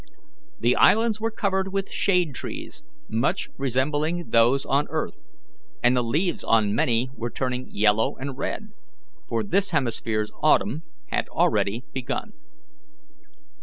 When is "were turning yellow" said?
7.15-8.15